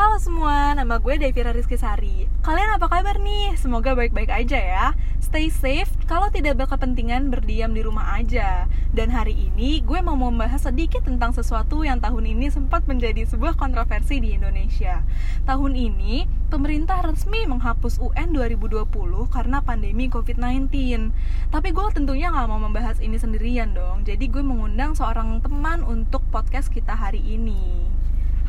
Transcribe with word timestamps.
Halo 0.00 0.16
semua, 0.16 0.72
nama 0.72 0.96
gue 0.96 1.20
Devira 1.20 1.52
Rizky 1.52 1.76
Sari. 1.76 2.24
Kalian 2.40 2.72
apa 2.72 2.88
kabar 2.88 3.20
nih? 3.20 3.52
Semoga 3.60 3.92
baik-baik 3.92 4.32
aja 4.32 4.56
ya. 4.56 4.86
Stay 5.20 5.52
safe, 5.52 5.92
kalau 6.08 6.32
tidak 6.32 6.56
berkepentingan 6.56 7.28
berdiam 7.28 7.76
di 7.76 7.84
rumah 7.84 8.16
aja. 8.16 8.64
Dan 8.96 9.12
hari 9.12 9.36
ini 9.36 9.84
gue 9.84 10.00
mau 10.00 10.16
membahas 10.16 10.64
sedikit 10.64 11.04
tentang 11.04 11.36
sesuatu 11.36 11.84
yang 11.84 12.00
tahun 12.00 12.32
ini 12.32 12.48
sempat 12.48 12.88
menjadi 12.88 13.28
sebuah 13.28 13.60
kontroversi 13.60 14.24
di 14.24 14.40
Indonesia. 14.40 15.04
Tahun 15.44 15.72
ini, 15.76 16.24
pemerintah 16.48 17.04
resmi 17.04 17.44
menghapus 17.44 18.00
UN 18.00 18.32
2020 18.32 18.88
karena 19.28 19.60
pandemi 19.60 20.08
COVID-19. 20.08 21.12
Tapi 21.52 21.68
gue 21.76 21.84
tentunya 21.92 22.32
nggak 22.32 22.48
mau 22.48 22.56
membahas 22.56 23.04
ini 23.04 23.20
sendirian 23.20 23.76
dong. 23.76 24.08
Jadi 24.08 24.32
gue 24.32 24.40
mengundang 24.40 24.96
seorang 24.96 25.44
teman 25.44 25.84
untuk 25.84 26.24
podcast 26.32 26.72
kita 26.72 26.96
hari 26.96 27.20
ini. 27.20 27.89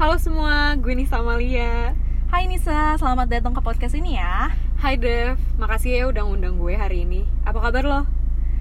Halo 0.02 0.18
semua, 0.18 0.74
gue 0.82 0.98
Nisa 0.98 1.22
Malia 1.22 1.94
Hai 2.34 2.50
Nisa, 2.50 2.98
selamat 2.98 3.38
datang 3.38 3.54
ke 3.54 3.62
podcast 3.62 3.94
ini 3.94 4.18
ya 4.18 4.50
Hai 4.82 4.98
Dev, 4.98 5.38
makasih 5.62 5.94
ya 5.94 6.04
udah 6.10 6.26
ngundang 6.26 6.58
gue 6.58 6.74
hari 6.74 7.06
ini 7.06 7.22
Apa 7.46 7.62
kabar 7.62 7.86
lo? 7.86 8.02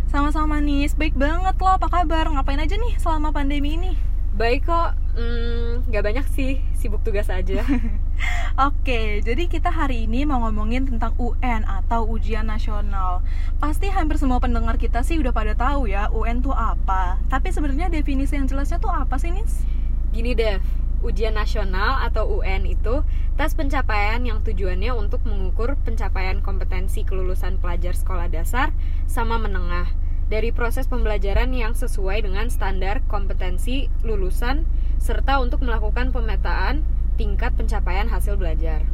Sama-sama 0.05 0.61
Nis, 0.61 0.93
baik 0.93 1.16
banget 1.16 1.57
lo, 1.57 1.80
apa 1.80 1.89
kabar? 1.89 2.29
Ngapain 2.29 2.61
aja 2.61 2.77
nih 2.77 2.93
selama 3.01 3.33
pandemi 3.33 3.80
ini? 3.80 3.97
Baik 4.37 4.69
kok, 4.69 4.93
hmm, 5.16 5.89
gak 5.89 6.05
banyak 6.13 6.29
sih, 6.29 6.61
sibuk 6.77 7.01
tugas 7.01 7.33
aja 7.33 7.65
Oke, 8.69 9.25
jadi 9.25 9.49
kita 9.49 9.73
hari 9.73 10.05
ini 10.05 10.29
mau 10.29 10.45
ngomongin 10.45 10.93
tentang 10.93 11.16
UN 11.16 11.65
atau 11.65 12.05
ujian 12.05 12.52
nasional. 12.52 13.25
Pasti 13.57 13.88
hampir 13.88 14.21
semua 14.21 14.45
pendengar 14.45 14.77
kita 14.77 15.01
sih 15.01 15.16
udah 15.16 15.33
pada 15.33 15.57
tahu 15.57 15.88
ya 15.88 16.13
UN 16.13 16.45
tuh 16.45 16.52
apa. 16.52 17.16
Tapi 17.33 17.49
sebenarnya 17.49 17.88
definisi 17.88 18.37
yang 18.37 18.45
jelasnya 18.45 18.77
tuh 18.77 18.93
apa 18.93 19.16
sih, 19.16 19.33
Nis? 19.33 19.65
Gini 20.13 20.37
Dev, 20.37 20.61
ujian 21.01 21.37
nasional 21.37 22.05
atau 22.05 22.41
UN 22.41 22.69
itu 22.69 23.05
tes 23.41 23.57
pencapaian 23.57 24.21
yang 24.21 24.45
tujuannya 24.45 24.93
untuk 24.93 25.25
mengukur 25.25 25.77
pencapaian 25.80 26.45
kompetensi 26.45 27.05
kelulusan 27.09 27.57
pelajar 27.57 27.97
sekolah 27.97 28.29
dasar 28.29 28.71
sama 29.09 29.41
menengah 29.41 29.89
dari 30.30 30.55
proses 30.55 30.87
pembelajaran 30.87 31.51
yang 31.51 31.74
sesuai 31.74 32.23
dengan 32.23 32.47
standar 32.52 33.02
kompetensi 33.11 33.91
lulusan 34.07 34.63
serta 35.02 35.43
untuk 35.43 35.66
melakukan 35.66 36.15
pemetaan 36.15 36.87
tingkat 37.19 37.52
pencapaian 37.59 38.07
hasil 38.07 38.39
belajar. 38.39 38.87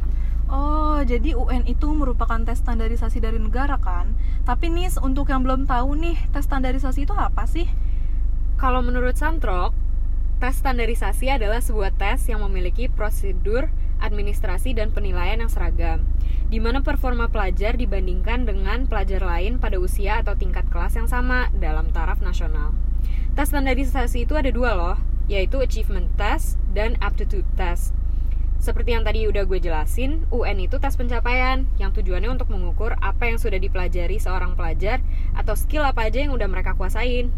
Oh, 0.47 1.03
jadi 1.03 1.35
UN 1.35 1.67
itu 1.67 1.91
merupakan 1.91 2.39
tes 2.47 2.63
standarisasi 2.63 3.19
dari 3.19 3.35
negara 3.35 3.75
kan? 3.77 4.15
Tapi 4.47 4.71
nih, 4.71 4.95
untuk 5.03 5.27
yang 5.27 5.43
belum 5.43 5.67
tahu 5.67 5.99
nih, 5.99 6.15
tes 6.31 6.47
standarisasi 6.47 7.03
itu 7.03 7.11
apa 7.11 7.43
sih? 7.43 7.67
Kalau 8.55 8.79
menurut 8.79 9.19
Santrok, 9.19 9.75
Tes 10.37 10.61
standarisasi 10.61 11.33
adalah 11.33 11.65
sebuah 11.65 11.97
tes 11.97 12.29
yang 12.29 12.45
memiliki 12.45 12.85
prosedur, 12.85 13.73
administrasi, 13.97 14.77
dan 14.77 14.93
penilaian 14.93 15.41
yang 15.41 15.49
seragam, 15.49 16.05
di 16.53 16.61
mana 16.61 16.85
performa 16.85 17.25
pelajar 17.25 17.73
dibandingkan 17.73 18.45
dengan 18.45 18.85
pelajar 18.85 19.25
lain 19.25 19.57
pada 19.57 19.81
usia 19.81 20.21
atau 20.21 20.37
tingkat 20.37 20.69
kelas 20.69 20.93
yang 20.93 21.09
sama 21.09 21.49
dalam 21.57 21.89
taraf 21.89 22.21
nasional. 22.21 22.77
Tes 23.33 23.49
standarisasi 23.49 24.29
itu 24.29 24.37
ada 24.37 24.53
dua 24.53 24.77
loh, 24.77 24.97
yaitu 25.25 25.57
Achievement 25.57 26.13
Test 26.21 26.61
dan 26.69 27.01
Aptitude 27.01 27.49
Test. 27.57 27.97
Seperti 28.61 28.93
yang 28.93 29.01
tadi 29.01 29.25
udah 29.25 29.41
gue 29.41 29.57
jelasin, 29.57 30.29
UN 30.29 30.61
itu 30.61 30.77
tes 30.77 30.93
pencapaian 30.93 31.65
yang 31.81 31.89
tujuannya 31.97 32.29
untuk 32.29 32.53
mengukur 32.53 32.93
apa 33.01 33.25
yang 33.25 33.41
sudah 33.41 33.57
dipelajari 33.57 34.21
seorang 34.21 34.53
pelajar 34.53 35.01
atau 35.33 35.57
skill 35.57 35.81
apa 35.81 36.09
aja 36.09 36.21
yang 36.21 36.33
udah 36.33 36.45
mereka 36.45 36.77
kuasain 36.77 37.33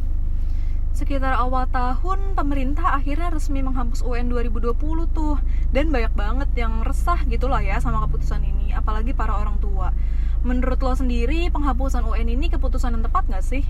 sekitar 0.94 1.38
awal 1.38 1.70
tahun 1.70 2.36
pemerintah 2.36 2.98
akhirnya 2.98 3.32
resmi 3.32 3.64
menghapus 3.64 4.02
UN 4.04 4.30
2020 4.32 4.76
tuh. 5.12 5.38
Dan 5.70 5.94
banyak 5.94 6.14
banget 6.14 6.50
yang 6.58 6.82
resah 6.82 7.22
gitu 7.30 7.48
lah 7.48 7.62
ya 7.64 7.78
sama 7.80 8.04
keputusan 8.08 8.42
ini 8.44 8.72
apalagi 8.76 9.14
para 9.14 9.36
orang 9.36 9.58
tua. 9.62 9.92
Menurut 10.40 10.80
lo 10.80 10.96
sendiri 10.96 11.52
penghapusan 11.52 12.08
UN 12.08 12.32
ini 12.32 12.48
keputusan 12.48 12.96
yang 12.96 13.04
tepat 13.04 13.28
gak 13.28 13.44
sih? 13.44 13.68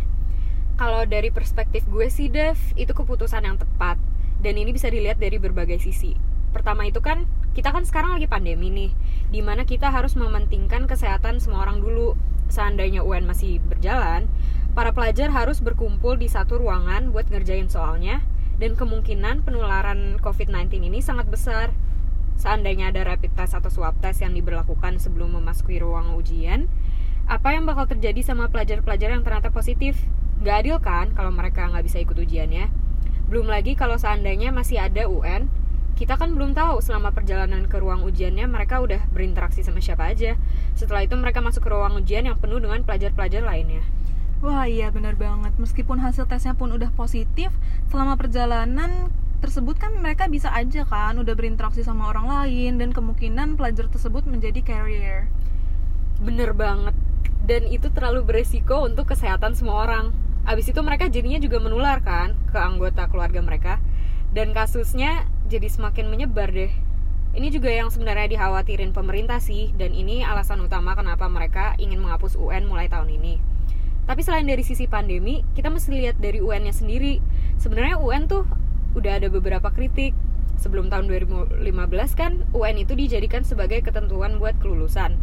Kalau 0.77 1.03
dari 1.03 1.27
perspektif 1.33 1.83
gue 1.91 2.07
sih 2.07 2.31
Dev, 2.31 2.55
itu 2.79 2.95
keputusan 2.95 3.43
yang 3.43 3.59
tepat. 3.59 3.99
Dan 4.39 4.55
ini 4.55 4.71
bisa 4.71 4.87
dilihat 4.87 5.19
dari 5.19 5.35
berbagai 5.35 5.81
sisi. 5.83 6.15
Pertama 6.55 6.87
itu 6.87 7.03
kan 7.03 7.27
kita 7.51 7.75
kan 7.75 7.83
sekarang 7.83 8.15
lagi 8.15 8.29
pandemi 8.29 8.71
nih 8.71 8.91
di 9.27 9.43
mana 9.43 9.67
kita 9.67 9.91
harus 9.91 10.15
mementingkan 10.15 10.87
kesehatan 10.87 11.43
semua 11.43 11.67
orang 11.67 11.83
dulu. 11.83 12.15
Seandainya 12.49 13.05
UN 13.05 13.29
masih 13.29 13.61
berjalan 13.61 14.25
para 14.79 14.95
pelajar 14.95 15.27
harus 15.35 15.59
berkumpul 15.59 16.15
di 16.15 16.31
satu 16.31 16.55
ruangan 16.63 17.11
buat 17.11 17.27
ngerjain 17.27 17.67
soalnya 17.67 18.23
dan 18.63 18.79
kemungkinan 18.79 19.43
penularan 19.43 20.15
COVID-19 20.23 20.87
ini 20.87 21.03
sangat 21.03 21.27
besar. 21.27 21.75
Seandainya 22.39 22.87
ada 22.87 23.03
rapid 23.03 23.35
test 23.35 23.59
atau 23.59 23.67
swab 23.67 23.99
test 23.99 24.23
yang 24.23 24.31
diberlakukan 24.31 24.95
sebelum 25.03 25.35
memasuki 25.35 25.83
ruang 25.83 26.15
ujian, 26.15 26.71
apa 27.27 27.59
yang 27.59 27.67
bakal 27.67 27.91
terjadi 27.91 28.23
sama 28.23 28.47
pelajar-pelajar 28.47 29.11
yang 29.11 29.27
ternyata 29.27 29.51
positif? 29.51 29.99
Gak 30.47 30.63
adil 30.63 30.79
kan 30.79 31.11
kalau 31.11 31.35
mereka 31.35 31.67
nggak 31.67 31.83
bisa 31.83 31.99
ikut 31.99 32.15
ujiannya? 32.15 32.71
Belum 33.27 33.51
lagi 33.51 33.75
kalau 33.75 33.99
seandainya 33.99 34.55
masih 34.55 34.79
ada 34.79 35.11
UN, 35.11 35.51
kita 35.99 36.15
kan 36.15 36.31
belum 36.31 36.55
tahu 36.55 36.79
selama 36.79 37.11
perjalanan 37.11 37.67
ke 37.67 37.83
ruang 37.83 38.07
ujiannya 38.07 38.47
mereka 38.47 38.79
udah 38.79 39.11
berinteraksi 39.11 39.59
sama 39.59 39.83
siapa 39.83 40.07
aja. 40.07 40.39
Setelah 40.79 41.03
itu 41.03 41.19
mereka 41.19 41.43
masuk 41.43 41.67
ke 41.67 41.69
ruang 41.75 41.99
ujian 41.99 42.23
yang 42.23 42.39
penuh 42.39 42.63
dengan 42.63 42.79
pelajar-pelajar 42.87 43.43
lainnya. 43.43 43.83
Wah 44.39 44.71
iya 44.71 44.87
benar 44.87 45.19
banget. 45.19 45.51
Meskipun 45.59 45.99
hasil 45.99 46.23
tesnya 46.23 46.55
pun 46.55 46.71
udah 46.71 46.95
positif, 46.95 47.51
selama 47.91 48.15
perjalanan 48.15 49.11
tersebut 49.43 49.75
kan 49.75 49.95
mereka 49.99 50.31
bisa 50.31 50.51
aja 50.51 50.87
kan 50.87 51.19
udah 51.19 51.35
berinteraksi 51.35 51.83
sama 51.83 52.11
orang 52.11 52.27
lain 52.27 52.79
dan 52.79 52.95
kemungkinan 52.95 53.59
pelajar 53.59 53.91
tersebut 53.91 54.23
menjadi 54.23 54.63
carrier. 54.63 55.27
Bener 56.23 56.55
banget. 56.55 56.95
Dan 57.43 57.67
itu 57.67 57.91
terlalu 57.91 58.23
beresiko 58.23 58.87
untuk 58.87 59.11
kesehatan 59.11 59.59
semua 59.59 59.83
orang. 59.83 60.15
Abis 60.47 60.71
itu 60.71 60.79
mereka 60.79 61.11
jadinya 61.11 61.39
juga 61.43 61.59
menular 61.59 61.99
kan 61.99 62.39
ke 62.47 62.55
anggota 62.55 63.11
keluarga 63.11 63.43
mereka. 63.43 63.83
Dan 64.31 64.55
kasusnya 64.55 65.27
jadi 65.51 65.67
semakin 65.67 66.07
menyebar 66.07 66.47
deh. 66.47 66.71
Ini 67.35 67.51
juga 67.51 67.75
yang 67.75 67.91
sebenarnya 67.91 68.31
dikhawatirin 68.39 68.95
pemerintah 68.95 69.37
sih, 69.43 69.75
dan 69.75 69.93
ini 69.93 70.23
alasan 70.23 70.63
utama 70.63 70.95
kenapa 70.95 71.27
mereka 71.27 71.75
ingin 71.77 72.01
menghapus 72.01 72.39
UN 72.39 72.65
mulai 72.65 72.87
tahun 72.89 73.11
ini. 73.19 73.58
Tapi 74.09 74.25
selain 74.25 74.49
dari 74.49 74.65
sisi 74.65 74.89
pandemi, 74.89 75.45
kita 75.53 75.69
mesti 75.69 75.93
lihat 75.93 76.17
dari 76.17 76.41
UN-nya 76.41 76.73
sendiri. 76.73 77.21
Sebenarnya 77.61 78.01
UN 78.01 78.25
tuh 78.25 78.41
udah 78.97 79.21
ada 79.21 79.29
beberapa 79.29 79.69
kritik. 79.69 80.17
Sebelum 80.57 80.89
tahun 80.89 81.05
2015 81.13 81.61
kan, 82.17 82.41
UN 82.49 82.81
itu 82.81 82.97
dijadikan 82.97 83.45
sebagai 83.45 83.85
ketentuan 83.85 84.41
buat 84.41 84.57
kelulusan. 84.57 85.13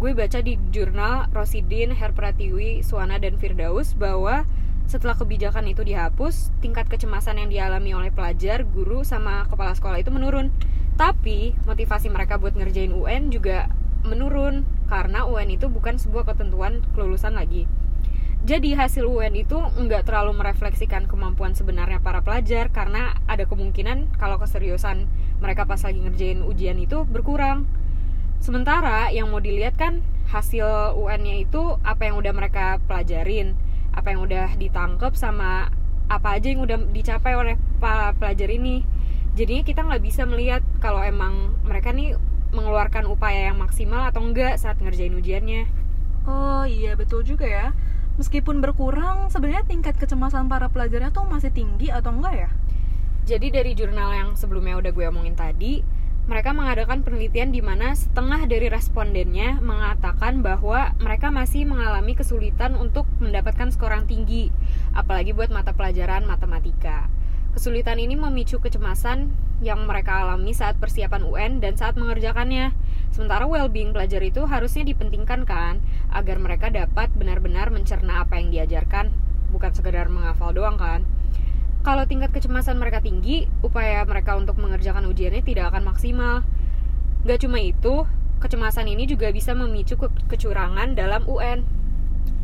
Gue 0.00 0.16
baca 0.16 0.40
di 0.40 0.56
jurnal 0.72 1.28
Rosidin, 1.36 1.92
Herpratiwi, 1.92 2.80
Suwana, 2.80 3.20
dan 3.20 3.36
Firdaus 3.36 3.92
bahwa 3.92 4.48
setelah 4.88 5.12
kebijakan 5.12 5.68
itu 5.68 5.84
dihapus, 5.84 6.56
tingkat 6.64 6.88
kecemasan 6.88 7.36
yang 7.36 7.52
dialami 7.52 7.92
oleh 7.92 8.08
pelajar, 8.08 8.64
guru, 8.64 9.04
sama 9.04 9.44
kepala 9.52 9.76
sekolah 9.76 10.00
itu 10.00 10.08
menurun. 10.08 10.48
Tapi 10.96 11.52
motivasi 11.68 12.08
mereka 12.08 12.40
buat 12.40 12.56
ngerjain 12.56 12.96
UN 12.96 13.28
juga 13.28 13.68
menurun 14.08 14.64
karena 14.88 15.28
UN 15.28 15.52
itu 15.52 15.68
bukan 15.68 16.00
sebuah 16.00 16.32
ketentuan 16.32 16.80
kelulusan 16.96 17.36
lagi. 17.36 17.68
Jadi 18.42 18.74
hasil 18.74 19.06
UN 19.06 19.38
itu 19.38 19.54
nggak 19.54 20.10
terlalu 20.10 20.34
merefleksikan 20.34 21.06
kemampuan 21.06 21.54
sebenarnya 21.54 22.02
para 22.02 22.26
pelajar 22.26 22.74
karena 22.74 23.14
ada 23.30 23.46
kemungkinan 23.46 24.18
kalau 24.18 24.34
keseriusan 24.42 25.06
mereka 25.38 25.62
pas 25.62 25.78
lagi 25.78 26.02
ngerjain 26.02 26.42
ujian 26.42 26.74
itu 26.82 27.06
berkurang. 27.06 27.70
Sementara 28.42 29.14
yang 29.14 29.30
mau 29.30 29.38
dilihat 29.38 29.78
kan 29.78 30.02
hasil 30.34 30.98
UN-nya 30.98 31.46
itu 31.46 31.78
apa 31.86 32.10
yang 32.10 32.18
udah 32.18 32.34
mereka 32.34 32.82
pelajarin 32.90 33.54
apa 33.94 34.10
yang 34.10 34.26
udah 34.26 34.58
ditangkep 34.58 35.14
sama 35.14 35.70
apa 36.10 36.34
aja 36.34 36.50
yang 36.50 36.66
udah 36.66 36.82
dicapai 36.90 37.38
oleh 37.38 37.54
para 37.78 38.10
pelajar 38.18 38.50
ini. 38.50 38.82
Jadinya 39.38 39.62
kita 39.62 39.86
nggak 39.86 40.02
bisa 40.02 40.26
melihat 40.26 40.66
kalau 40.82 40.98
emang 40.98 41.62
mereka 41.62 41.94
nih 41.94 42.18
mengeluarkan 42.50 43.06
upaya 43.06 43.54
yang 43.54 43.62
maksimal 43.62 44.02
atau 44.02 44.18
enggak 44.18 44.58
saat 44.58 44.82
ngerjain 44.82 45.14
ujiannya. 45.14 45.70
Oh 46.26 46.66
iya 46.66 46.98
betul 46.98 47.22
juga 47.22 47.46
ya 47.46 47.70
meskipun 48.20 48.60
berkurang 48.60 49.32
sebenarnya 49.32 49.64
tingkat 49.64 49.96
kecemasan 49.96 50.50
para 50.50 50.68
pelajarnya 50.68 51.12
tuh 51.14 51.24
masih 51.28 51.52
tinggi 51.52 51.88
atau 51.88 52.12
enggak 52.12 52.48
ya 52.48 52.50
jadi 53.22 53.62
dari 53.62 53.72
jurnal 53.78 54.10
yang 54.12 54.30
sebelumnya 54.34 54.82
udah 54.82 54.90
gue 54.90 55.04
omongin 55.06 55.38
tadi 55.38 56.02
mereka 56.22 56.54
mengadakan 56.54 57.02
penelitian 57.02 57.50
di 57.50 57.58
mana 57.58 57.98
setengah 57.98 58.46
dari 58.46 58.70
respondennya 58.70 59.58
mengatakan 59.58 60.38
bahwa 60.38 60.94
mereka 61.02 61.34
masih 61.34 61.66
mengalami 61.66 62.14
kesulitan 62.14 62.78
untuk 62.78 63.10
mendapatkan 63.18 63.74
skor 63.74 63.90
yang 63.90 64.06
tinggi, 64.06 64.54
apalagi 64.94 65.34
buat 65.34 65.50
mata 65.50 65.74
pelajaran 65.74 66.22
matematika. 66.22 67.10
Kesulitan 67.58 67.98
ini 67.98 68.14
memicu 68.14 68.62
kecemasan 68.62 69.34
yang 69.66 69.82
mereka 69.82 70.22
alami 70.22 70.54
saat 70.54 70.78
persiapan 70.78 71.26
UN 71.26 71.52
dan 71.58 71.74
saat 71.74 71.98
mengerjakannya. 71.98 72.70
Sementara 73.12 73.44
well-being 73.44 73.92
pelajar 73.92 74.24
itu 74.24 74.48
harusnya 74.48 74.88
dipentingkan 74.88 75.44
kan, 75.44 75.84
agar 76.08 76.40
mereka 76.40 76.72
dapat 76.72 77.12
benar-benar 77.12 77.68
mencerna 77.68 78.24
apa 78.24 78.40
yang 78.40 78.48
diajarkan, 78.48 79.12
bukan 79.52 79.70
sekedar 79.76 80.08
menghafal 80.08 80.56
doang 80.56 80.80
kan 80.80 81.04
kalau 81.82 82.06
tingkat 82.06 82.30
kecemasan 82.30 82.78
mereka 82.78 83.02
tinggi, 83.02 83.50
upaya 83.58 84.06
mereka 84.06 84.38
untuk 84.38 84.54
mengerjakan 84.54 85.02
ujiannya 85.02 85.42
tidak 85.42 85.74
akan 85.74 85.82
maksimal. 85.90 86.46
Gak 87.26 87.42
cuma 87.42 87.58
itu, 87.58 88.06
kecemasan 88.38 88.86
ini 88.86 89.10
juga 89.10 89.34
bisa 89.34 89.50
memicu 89.50 89.98
ke 89.98 90.06
kecurangan 90.30 90.94
dalam 90.94 91.26
UN. 91.26 91.66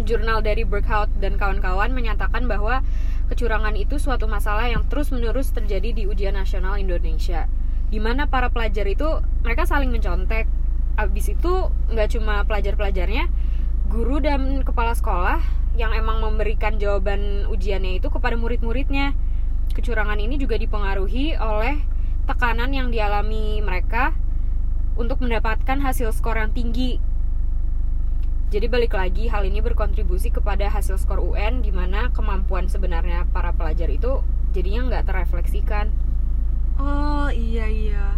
Jurnal 0.02 0.42
dari 0.42 0.66
Berkhout 0.66 1.06
dan 1.22 1.38
kawan-kawan 1.38 1.94
menyatakan 1.94 2.50
bahwa 2.50 2.82
kecurangan 3.30 3.78
itu 3.78 4.02
suatu 4.02 4.26
masalah 4.26 4.66
yang 4.66 4.82
terus-menerus 4.90 5.54
terjadi 5.54 5.94
di 5.94 6.10
ujian 6.10 6.34
nasional 6.34 6.74
Indonesia. 6.74 7.46
Di 7.94 8.02
mana 8.02 8.26
para 8.26 8.50
pelajar 8.50 8.90
itu 8.90 9.22
mereka 9.46 9.70
saling 9.70 9.94
mencontek. 9.94 10.50
Abis 10.98 11.30
itu 11.30 11.70
nggak 11.94 12.18
cuma 12.18 12.42
pelajar-pelajarnya, 12.42 13.30
guru 13.86 14.18
dan 14.18 14.66
kepala 14.66 14.98
sekolah 14.98 15.38
yang 15.78 15.94
emang 15.94 16.18
memberikan 16.18 16.74
jawaban 16.74 17.46
ujiannya 17.46 18.02
itu 18.02 18.10
kepada 18.10 18.34
murid-muridnya. 18.34 19.14
Kecurangan 19.70 20.18
ini 20.18 20.34
juga 20.42 20.58
dipengaruhi 20.58 21.38
oleh 21.38 21.78
tekanan 22.26 22.74
yang 22.74 22.90
dialami 22.90 23.62
mereka 23.62 24.12
untuk 24.98 25.22
mendapatkan 25.22 25.78
hasil 25.78 26.10
skor 26.10 26.42
yang 26.42 26.50
tinggi. 26.50 26.98
Jadi 28.50 28.66
balik 28.66 28.98
lagi 28.98 29.30
hal 29.30 29.46
ini 29.46 29.62
berkontribusi 29.62 30.34
kepada 30.34 30.66
hasil 30.66 30.98
skor 30.98 31.22
UN 31.22 31.62
di 31.62 31.70
mana 31.70 32.10
kemampuan 32.10 32.66
sebenarnya 32.66 33.30
para 33.30 33.54
pelajar 33.54 33.86
itu 33.86 34.26
jadinya 34.50 34.90
nggak 34.90 35.06
terrefleksikan. 35.06 35.94
Oh 36.82 37.30
iya 37.30 37.70
iya. 37.70 38.17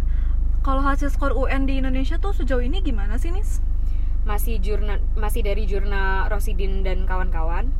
Kalau 0.61 0.85
hasil 0.85 1.09
skor 1.09 1.33
UN 1.33 1.65
di 1.65 1.81
Indonesia 1.81 2.21
tuh 2.21 2.37
sejauh 2.37 2.61
ini 2.61 2.85
gimana 2.85 3.17
sih 3.17 3.33
Nis? 3.33 3.57
Masih 4.29 4.61
jurnal 4.61 5.01
masih 5.17 5.41
dari 5.41 5.65
jurnal 5.65 6.29
Rosidin 6.29 6.85
dan 6.85 7.09
kawan-kawan. 7.09 7.73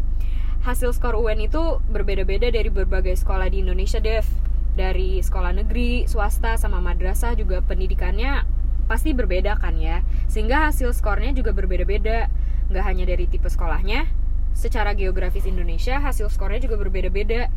Hasil 0.66 0.90
skor 0.98 1.14
UN 1.14 1.46
itu 1.46 1.78
berbeda-beda 1.94 2.50
dari 2.50 2.74
berbagai 2.74 3.22
sekolah 3.22 3.54
di 3.54 3.62
Indonesia, 3.62 4.02
Dev. 4.02 4.26
Dari 4.74 5.22
sekolah 5.22 5.62
negeri, 5.62 6.10
swasta, 6.10 6.58
sama 6.58 6.82
madrasah 6.82 7.38
juga 7.38 7.62
pendidikannya 7.62 8.50
pasti 8.90 9.14
berbeda 9.16 9.56
kan 9.56 9.80
ya 9.80 10.04
sehingga 10.28 10.68
hasil 10.68 10.92
skornya 10.92 11.32
juga 11.32 11.56
berbeda-beda 11.56 12.28
nggak 12.68 12.84
hanya 12.84 13.08
dari 13.08 13.24
tipe 13.24 13.48
sekolahnya 13.48 14.04
secara 14.52 14.92
geografis 15.00 15.48
Indonesia 15.48 15.96
hasil 16.04 16.28
skornya 16.28 16.68
juga 16.68 16.76
berbeda-beda 16.76 17.48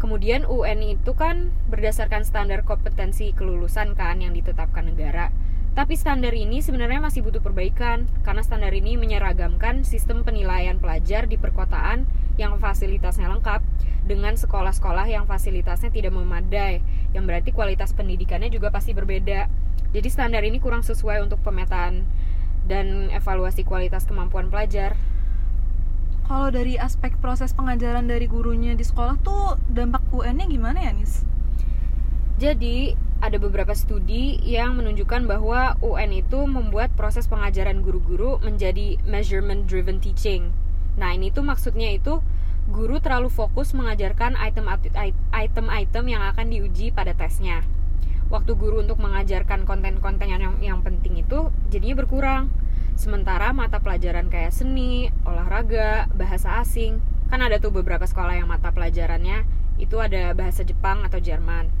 kemudian 0.00 0.48
UN 0.48 0.80
itu 0.80 1.12
kan 1.12 1.52
berdasarkan 1.68 2.24
standar 2.24 2.64
kompetensi 2.64 3.36
kelulusan 3.36 3.92
kan 3.94 4.18
yang 4.18 4.32
ditetapkan 4.32 4.88
negara 4.88 5.28
tapi 5.76 5.94
standar 5.94 6.34
ini 6.34 6.58
sebenarnya 6.64 6.98
masih 6.98 7.22
butuh 7.22 7.38
perbaikan 7.38 8.10
karena 8.26 8.42
standar 8.42 8.74
ini 8.74 8.98
menyeragamkan 8.98 9.86
sistem 9.86 10.26
penilaian 10.26 10.82
pelajar 10.82 11.30
di 11.30 11.38
perkotaan 11.38 12.08
yang 12.40 12.58
fasilitasnya 12.58 13.30
lengkap 13.30 13.62
dengan 14.02 14.34
sekolah-sekolah 14.34 15.06
yang 15.06 15.28
fasilitasnya 15.30 15.94
tidak 15.94 16.10
memadai 16.10 16.82
yang 17.14 17.28
berarti 17.28 17.54
kualitas 17.54 17.94
pendidikannya 17.94 18.50
juga 18.50 18.74
pasti 18.74 18.96
berbeda 18.96 19.46
jadi 19.90 20.08
standar 20.10 20.42
ini 20.46 20.62
kurang 20.62 20.86
sesuai 20.86 21.22
untuk 21.26 21.42
pemetaan 21.42 22.06
dan 22.70 23.10
evaluasi 23.10 23.66
kualitas 23.66 24.06
kemampuan 24.06 24.46
pelajar. 24.46 24.94
Kalau 26.30 26.46
dari 26.54 26.78
aspek 26.78 27.18
proses 27.18 27.50
pengajaran 27.58 28.06
dari 28.06 28.30
gurunya 28.30 28.78
di 28.78 28.86
sekolah 28.86 29.18
tuh 29.18 29.58
dampak 29.66 29.98
UN-nya 30.14 30.46
gimana 30.46 30.78
ya, 30.78 30.94
Nis? 30.94 31.26
Jadi, 32.38 32.94
ada 33.18 33.34
beberapa 33.42 33.74
studi 33.74 34.38
yang 34.46 34.78
menunjukkan 34.78 35.26
bahwa 35.26 35.74
UN 35.82 36.22
itu 36.22 36.46
membuat 36.46 36.94
proses 36.94 37.26
pengajaran 37.26 37.82
guru-guru 37.82 38.38
menjadi 38.46 38.94
measurement 39.10 39.66
driven 39.66 39.98
teaching. 39.98 40.54
Nah, 41.02 41.18
ini 41.18 41.34
tuh 41.34 41.42
maksudnya 41.42 41.90
itu 41.98 42.22
guru 42.70 43.02
terlalu 43.02 43.26
fokus 43.26 43.74
mengajarkan 43.74 44.38
item-item 45.34 46.04
yang 46.06 46.22
akan 46.30 46.46
diuji 46.46 46.94
pada 46.94 47.10
tesnya 47.10 47.66
waktu 48.30 48.54
guru 48.54 48.86
untuk 48.86 49.02
mengajarkan 49.02 49.66
konten-konten 49.66 50.30
yang 50.30 50.54
yang 50.62 50.78
penting 50.86 51.18
itu 51.18 51.50
jadinya 51.74 52.06
berkurang. 52.06 52.54
Sementara 53.00 53.56
mata 53.56 53.80
pelajaran 53.80 54.28
kayak 54.28 54.52
seni, 54.52 55.08
olahraga, 55.24 56.04
bahasa 56.12 56.60
asing, 56.60 57.00
kan 57.32 57.40
ada 57.40 57.56
tuh 57.56 57.72
beberapa 57.72 58.04
sekolah 58.04 58.36
yang 58.36 58.44
mata 58.44 58.76
pelajarannya 58.76 59.48
itu 59.80 59.96
ada 59.96 60.36
bahasa 60.36 60.68
Jepang 60.68 61.00
atau 61.08 61.16
Jerman. 61.16 61.72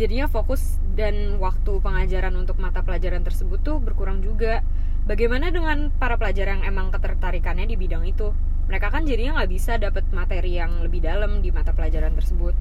Jadinya 0.00 0.32
fokus 0.32 0.80
dan 0.96 1.36
waktu 1.36 1.76
pengajaran 1.76 2.32
untuk 2.40 2.56
mata 2.56 2.80
pelajaran 2.80 3.20
tersebut 3.20 3.60
tuh 3.60 3.84
berkurang 3.84 4.24
juga. 4.24 4.64
Bagaimana 5.04 5.52
dengan 5.52 5.92
para 5.92 6.16
pelajar 6.16 6.48
yang 6.48 6.64
emang 6.64 6.88
ketertarikannya 6.88 7.68
di 7.68 7.76
bidang 7.76 8.08
itu? 8.08 8.32
Mereka 8.72 8.88
kan 8.88 9.04
jadinya 9.04 9.44
nggak 9.44 9.52
bisa 9.52 9.76
dapat 9.76 10.08
materi 10.08 10.56
yang 10.56 10.80
lebih 10.80 11.04
dalam 11.04 11.44
di 11.44 11.52
mata 11.52 11.76
pelajaran 11.76 12.16
tersebut. 12.16 12.56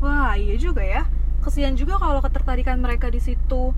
Wah, 0.00 0.32
iya 0.40 0.56
juga 0.56 0.80
ya 0.80 1.04
kesian 1.44 1.76
juga 1.76 2.00
kalau 2.00 2.24
ketertarikan 2.24 2.80
mereka 2.80 3.12
di 3.12 3.20
situ 3.20 3.76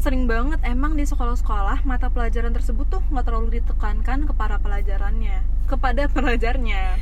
sering 0.00 0.24
banget 0.24 0.64
emang 0.64 0.96
di 0.96 1.04
sekolah-sekolah 1.04 1.84
mata 1.84 2.08
pelajaran 2.08 2.56
tersebut 2.56 2.88
tuh 2.88 3.02
nggak 3.12 3.24
terlalu 3.28 3.60
ditekankan 3.60 4.24
kepada 4.24 4.56
pelajarannya 4.56 5.44
kepada 5.70 6.10
pelajarnya. 6.10 6.98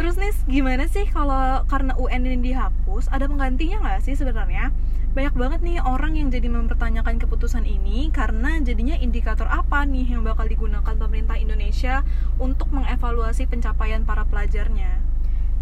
Terus 0.00 0.16
nih 0.16 0.32
gimana 0.48 0.88
sih 0.88 1.04
kalau 1.12 1.68
karena 1.68 1.92
UN 2.00 2.24
ini 2.24 2.54
dihapus 2.54 3.12
ada 3.12 3.28
penggantinya 3.28 3.84
nggak 3.84 4.00
sih 4.08 4.16
sebenarnya? 4.16 4.72
Banyak 5.12 5.36
banget 5.36 5.60
nih 5.64 5.80
orang 5.84 6.16
yang 6.16 6.28
jadi 6.32 6.48
mempertanyakan 6.48 7.20
keputusan 7.20 7.64
ini 7.68 8.08
karena 8.12 8.56
jadinya 8.60 8.96
indikator 8.96 9.48
apa 9.48 9.84
nih 9.84 10.16
yang 10.16 10.24
bakal 10.24 10.48
digunakan 10.48 10.92
pemerintah 10.96 11.36
Indonesia 11.36 12.04
untuk 12.40 12.72
mengevaluasi 12.72 13.48
pencapaian 13.48 14.04
para 14.08 14.24
pelajarnya? 14.28 15.00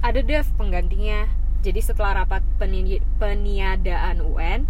Ada 0.03 0.23
dev 0.23 0.47
penggantinya. 0.59 1.27
Jadi 1.65 1.81
setelah 1.81 2.23
rapat 2.23 2.45
peni 2.61 3.01
peniadaan 3.17 4.21
UN, 4.21 4.69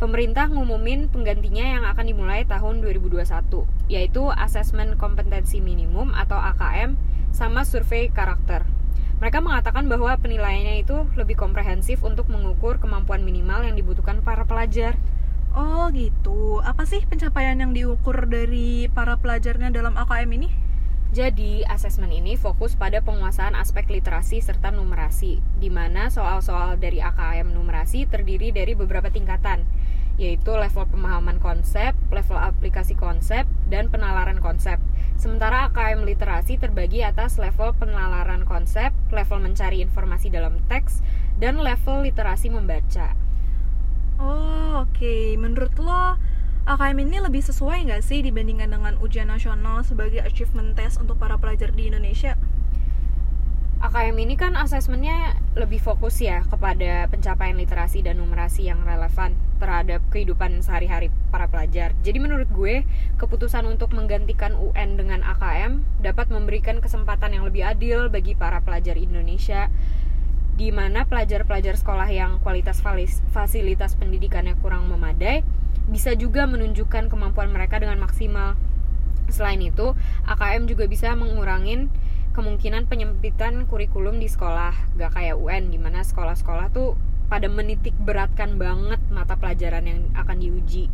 pemerintah 0.00 0.48
ngumumin 0.48 1.12
penggantinya 1.12 1.76
yang 1.76 1.84
akan 1.84 2.08
dimulai 2.08 2.48
tahun 2.48 2.80
2021, 2.80 3.68
yaitu 3.92 4.32
Asesmen 4.32 4.96
Kompetensi 4.96 5.60
Minimum 5.60 6.16
atau 6.16 6.40
AKM 6.40 6.96
sama 7.36 7.68
survei 7.68 8.08
karakter. 8.08 8.64
Mereka 9.20 9.44
mengatakan 9.44 9.84
bahwa 9.92 10.16
penilaiannya 10.16 10.80
itu 10.80 11.04
lebih 11.12 11.36
komprehensif 11.36 12.00
untuk 12.00 12.32
mengukur 12.32 12.80
kemampuan 12.80 13.20
minimal 13.20 13.60
yang 13.60 13.76
dibutuhkan 13.76 14.24
para 14.24 14.48
pelajar. 14.48 14.96
Oh 15.52 15.92
gitu. 15.92 16.64
Apa 16.64 16.88
sih 16.88 17.04
pencapaian 17.04 17.60
yang 17.60 17.76
diukur 17.76 18.24
dari 18.24 18.88
para 18.88 19.20
pelajarnya 19.20 19.68
dalam 19.68 20.00
AKM 20.00 20.30
ini? 20.40 20.48
Jadi, 21.10 21.66
asesmen 21.66 22.14
ini 22.14 22.38
fokus 22.38 22.78
pada 22.78 23.02
penguasaan 23.02 23.58
aspek 23.58 23.90
literasi 23.90 24.38
serta 24.38 24.70
numerasi, 24.70 25.42
di 25.58 25.66
mana 25.66 26.06
soal-soal 26.06 26.78
dari 26.78 27.02
AKM 27.02 27.50
numerasi 27.50 28.06
terdiri 28.06 28.54
dari 28.54 28.78
beberapa 28.78 29.10
tingkatan, 29.10 29.66
yaitu 30.20 30.52
level 30.52 30.84
pemahaman 30.84 31.40
konsep, 31.40 31.96
level 32.12 32.36
aplikasi 32.36 32.92
konsep, 32.92 33.48
dan 33.72 33.88
penalaran 33.88 34.36
konsep. 34.44 34.76
Sementara 35.16 35.72
AKM 35.72 36.04
literasi 36.04 36.60
terbagi 36.60 37.00
atas 37.00 37.40
level 37.40 37.72
penalaran 37.72 38.44
konsep, 38.44 38.92
level 39.08 39.40
mencari 39.40 39.80
informasi 39.80 40.28
dalam 40.28 40.60
teks, 40.68 41.00
dan 41.40 41.56
level 41.56 42.04
literasi 42.04 42.52
membaca. 42.52 43.16
Oh, 44.20 44.84
oke. 44.84 44.92
Okay. 45.00 45.40
Menurut 45.40 45.72
lo, 45.80 46.20
AKM 46.68 47.00
ini 47.00 47.24
lebih 47.24 47.40
sesuai 47.40 47.88
nggak 47.88 48.04
sih 48.04 48.20
dibandingkan 48.20 48.68
dengan 48.68 49.00
ujian 49.00 49.32
nasional 49.32 49.80
sebagai 49.80 50.20
achievement 50.20 50.76
test 50.76 51.00
untuk 51.00 51.16
para 51.16 51.40
pelajar 51.40 51.72
di 51.72 51.88
Indonesia? 51.88 52.36
Ini 54.20 54.36
kan 54.36 54.52
asesmennya 54.52 55.40
lebih 55.56 55.80
fokus 55.80 56.20
ya 56.20 56.44
kepada 56.44 57.08
pencapaian 57.08 57.56
literasi 57.56 58.04
dan 58.04 58.20
numerasi 58.20 58.68
yang 58.68 58.84
relevan 58.84 59.32
terhadap 59.56 60.04
kehidupan 60.12 60.60
sehari-hari 60.60 61.08
para 61.32 61.48
pelajar. 61.48 61.96
Jadi 62.04 62.20
menurut 62.20 62.52
gue, 62.52 62.84
keputusan 63.16 63.64
untuk 63.64 63.96
menggantikan 63.96 64.52
UN 64.60 65.00
dengan 65.00 65.24
AKM 65.24 66.04
dapat 66.04 66.28
memberikan 66.28 66.84
kesempatan 66.84 67.32
yang 67.32 67.48
lebih 67.48 67.64
adil 67.64 68.12
bagi 68.12 68.36
para 68.36 68.60
pelajar 68.60 69.00
Indonesia 69.00 69.72
di 70.52 70.68
mana 70.68 71.08
pelajar-pelajar 71.08 71.80
sekolah 71.80 72.12
yang 72.12 72.44
kualitas 72.44 72.84
fasilitas 73.32 73.96
pendidikannya 73.96 74.52
kurang 74.60 74.84
memadai 74.92 75.40
bisa 75.88 76.12
juga 76.12 76.44
menunjukkan 76.44 77.08
kemampuan 77.08 77.48
mereka 77.48 77.80
dengan 77.80 77.96
maksimal. 77.96 78.60
Selain 79.32 79.64
itu, 79.64 79.96
AKM 80.28 80.68
juga 80.68 80.84
bisa 80.84 81.16
mengurangi 81.16 81.88
kemungkinan 82.30 82.86
penyempitan 82.86 83.66
kurikulum 83.66 84.22
di 84.22 84.30
sekolah, 84.30 84.94
gak 84.94 85.18
kayak 85.18 85.38
UN, 85.38 85.74
di 85.74 85.78
mana 85.82 86.06
sekolah-sekolah 86.06 86.70
tuh 86.70 86.94
pada 87.30 87.46
menitik 87.46 87.94
beratkan 87.98 88.58
banget 88.58 88.98
mata 89.10 89.38
pelajaran 89.38 89.86
yang 89.86 90.00
akan 90.14 90.38
diuji. 90.42 90.90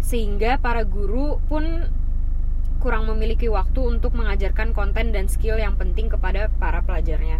Sehingga 0.00 0.60
para 0.60 0.84
guru 0.84 1.40
pun 1.48 1.88
kurang 2.82 3.06
memiliki 3.06 3.46
waktu 3.46 3.78
untuk 3.78 4.12
mengajarkan 4.18 4.74
konten 4.74 5.14
dan 5.14 5.30
skill 5.30 5.54
yang 5.54 5.78
penting 5.78 6.10
kepada 6.10 6.50
para 6.58 6.82
pelajarnya. 6.82 7.38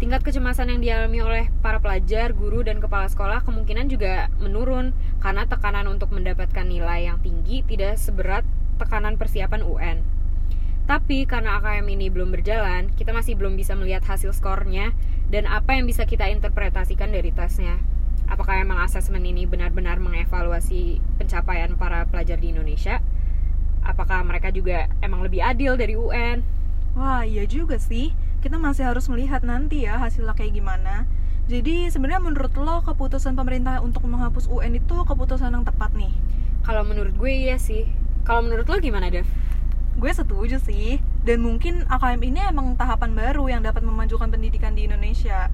Tingkat 0.00 0.24
kecemasan 0.24 0.72
yang 0.72 0.80
dialami 0.80 1.20
oleh 1.20 1.44
para 1.60 1.76
pelajar, 1.76 2.32
guru, 2.32 2.64
dan 2.64 2.80
kepala 2.80 3.04
sekolah 3.04 3.44
kemungkinan 3.44 3.92
juga 3.92 4.32
menurun 4.40 4.96
karena 5.20 5.44
tekanan 5.44 5.84
untuk 5.92 6.08
mendapatkan 6.08 6.64
nilai 6.64 7.04
yang 7.04 7.20
tinggi 7.20 7.60
tidak 7.68 8.00
seberat 8.00 8.48
tekanan 8.80 9.20
persiapan 9.20 9.60
UN. 9.60 10.19
Tapi 10.90 11.22
karena 11.22 11.62
AKM 11.62 11.86
ini 11.86 12.10
belum 12.10 12.34
berjalan, 12.34 12.90
kita 12.98 13.14
masih 13.14 13.38
belum 13.38 13.54
bisa 13.54 13.78
melihat 13.78 14.02
hasil 14.02 14.34
skornya 14.34 14.90
dan 15.30 15.46
apa 15.46 15.78
yang 15.78 15.86
bisa 15.86 16.02
kita 16.02 16.26
interpretasikan 16.26 17.14
dari 17.14 17.30
tesnya. 17.30 17.78
Apakah 18.26 18.58
emang 18.58 18.82
asesmen 18.82 19.22
ini 19.22 19.46
benar-benar 19.46 20.02
mengevaluasi 20.02 20.98
pencapaian 21.14 21.78
para 21.78 22.10
pelajar 22.10 22.42
di 22.42 22.50
Indonesia, 22.50 22.98
apakah 23.86 24.26
mereka 24.26 24.50
juga 24.50 24.90
emang 24.98 25.22
lebih 25.22 25.38
adil 25.38 25.78
dari 25.78 25.94
UN? 25.94 26.42
Wah, 26.98 27.22
iya 27.22 27.46
juga 27.46 27.78
sih. 27.78 28.10
Kita 28.42 28.58
masih 28.58 28.90
harus 28.90 29.06
melihat 29.06 29.46
nanti 29.46 29.86
ya 29.86 29.94
hasilnya 29.94 30.34
kayak 30.34 30.58
gimana. 30.58 31.06
Jadi 31.46 31.86
sebenarnya 31.86 32.18
menurut 32.18 32.50
lo 32.58 32.82
keputusan 32.82 33.38
pemerintah 33.38 33.78
untuk 33.78 34.10
menghapus 34.10 34.50
UN 34.50 34.74
itu 34.74 35.06
keputusan 35.06 35.54
yang 35.54 35.62
tepat 35.62 35.94
nih? 35.94 36.10
Kalau 36.66 36.82
menurut 36.82 37.14
gue 37.14 37.30
iya 37.30 37.62
sih. 37.62 37.86
Kalau 38.26 38.42
menurut 38.42 38.66
lo 38.66 38.82
gimana, 38.82 39.06
Dev? 39.06 39.30
Gue 39.96 40.12
setuju 40.12 40.60
sih. 40.62 41.00
Dan 41.24 41.42
mungkin 41.42 41.88
AKM 41.88 42.20
ini 42.22 42.40
emang 42.44 42.78
tahapan 42.78 43.16
baru 43.16 43.48
yang 43.50 43.62
dapat 43.64 43.82
memajukan 43.82 44.30
pendidikan 44.30 44.76
di 44.76 44.86
Indonesia. 44.86 45.50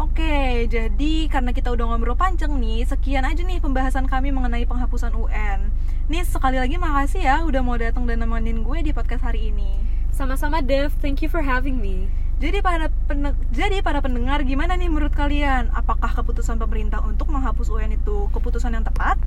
Oke, 0.00 0.64
jadi 0.64 1.28
karena 1.28 1.52
kita 1.52 1.68
udah 1.76 1.92
ngobrol 1.92 2.16
panjang 2.16 2.56
nih, 2.56 2.88
sekian 2.88 3.20
aja 3.20 3.44
nih 3.44 3.60
pembahasan 3.60 4.08
kami 4.08 4.32
mengenai 4.32 4.64
penghapusan 4.64 5.12
UN. 5.12 5.68
Nih 6.08 6.24
sekali 6.24 6.56
lagi 6.56 6.80
makasih 6.80 7.20
ya 7.20 7.36
udah 7.44 7.60
mau 7.60 7.76
datang 7.76 8.08
dan 8.08 8.24
nemenin 8.24 8.64
gue 8.64 8.80
di 8.80 8.96
podcast 8.96 9.28
hari 9.28 9.52
ini. 9.52 9.76
Sama-sama 10.08 10.64
Dev, 10.64 10.96
thank 11.04 11.20
you 11.20 11.28
for 11.28 11.44
having 11.44 11.76
me. 11.76 12.08
Jadi 12.40 12.64
para 12.64 12.88
pen 13.04 13.36
jadi 13.52 13.84
para 13.84 14.00
pendengar 14.00 14.40
gimana 14.48 14.72
nih 14.72 14.88
menurut 14.88 15.12
kalian? 15.12 15.68
Apakah 15.76 16.16
keputusan 16.16 16.56
pemerintah 16.56 17.04
untuk 17.04 17.28
menghapus 17.28 17.68
UN 17.68 18.00
itu 18.00 18.32
keputusan 18.32 18.72
yang 18.72 18.84
tepat? 18.88 19.20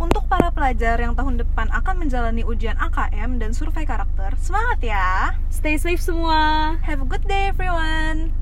Untuk 0.00 0.24
para 0.32 0.48
pelajar 0.48 0.96
yang 0.96 1.12
tahun 1.12 1.44
depan 1.44 1.68
akan 1.76 2.00
menjalani 2.00 2.40
ujian 2.40 2.72
AKM 2.80 3.36
dan 3.36 3.52
survei 3.52 3.84
karakter, 3.84 4.32
semangat 4.40 4.80
ya! 4.80 5.36
Stay 5.52 5.76
safe 5.76 6.00
semua. 6.00 6.80
Have 6.80 7.04
a 7.04 7.06
good 7.06 7.28
day 7.28 7.52
everyone! 7.52 8.39